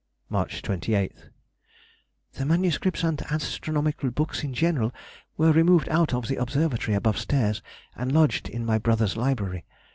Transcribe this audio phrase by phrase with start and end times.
[0.29, 3.03] March 28th.—The MSS.
[3.03, 4.91] and astronomical books in general
[5.37, 7.61] were removed out of the observatory above stairs
[7.95, 9.63] and lodged in my brother's library.